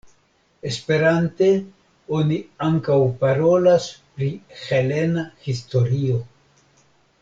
[0.69, 1.49] Esperante
[2.21, 4.31] oni ankaŭ parolas pri
[4.65, 6.23] helena historio.